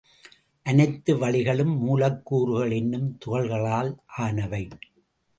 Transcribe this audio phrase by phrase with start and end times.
[0.65, 3.91] அனைத்து வளிகளும் மூலக்கூறுகள் என்னும் துகள்களால்
[4.17, 4.67] ஆனவை.